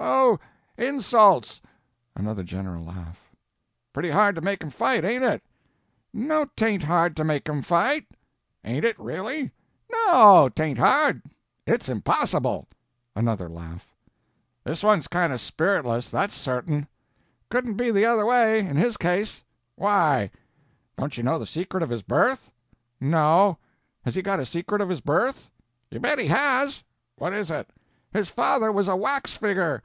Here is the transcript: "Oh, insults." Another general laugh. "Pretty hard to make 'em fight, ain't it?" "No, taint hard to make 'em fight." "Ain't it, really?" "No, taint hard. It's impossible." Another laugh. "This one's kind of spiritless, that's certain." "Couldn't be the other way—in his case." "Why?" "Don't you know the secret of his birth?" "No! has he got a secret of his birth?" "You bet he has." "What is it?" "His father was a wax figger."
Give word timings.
"Oh, 0.00 0.38
insults." 0.76 1.60
Another 2.14 2.44
general 2.44 2.84
laugh. 2.84 3.32
"Pretty 3.92 4.10
hard 4.10 4.36
to 4.36 4.40
make 4.40 4.62
'em 4.62 4.70
fight, 4.70 5.04
ain't 5.04 5.24
it?" 5.24 5.42
"No, 6.12 6.44
taint 6.56 6.84
hard 6.84 7.16
to 7.16 7.24
make 7.24 7.48
'em 7.48 7.62
fight." 7.62 8.06
"Ain't 8.64 8.84
it, 8.84 8.98
really?" 8.98 9.50
"No, 9.90 10.48
taint 10.54 10.78
hard. 10.78 11.22
It's 11.66 11.88
impossible." 11.88 12.68
Another 13.16 13.48
laugh. 13.48 13.92
"This 14.62 14.84
one's 14.84 15.08
kind 15.08 15.32
of 15.32 15.40
spiritless, 15.40 16.10
that's 16.10 16.34
certain." 16.34 16.86
"Couldn't 17.50 17.74
be 17.74 17.90
the 17.90 18.04
other 18.04 18.24
way—in 18.24 18.76
his 18.76 18.96
case." 18.96 19.42
"Why?" 19.74 20.30
"Don't 20.96 21.16
you 21.16 21.24
know 21.24 21.40
the 21.40 21.46
secret 21.46 21.82
of 21.82 21.90
his 21.90 22.02
birth?" 22.02 22.52
"No! 23.00 23.58
has 24.04 24.14
he 24.14 24.22
got 24.22 24.40
a 24.40 24.46
secret 24.46 24.80
of 24.80 24.88
his 24.90 25.00
birth?" 25.00 25.50
"You 25.90 25.98
bet 25.98 26.20
he 26.20 26.28
has." 26.28 26.84
"What 27.16 27.32
is 27.32 27.50
it?" 27.50 27.68
"His 28.12 28.28
father 28.30 28.72
was 28.72 28.88
a 28.88 28.96
wax 28.96 29.36
figger." 29.36 29.82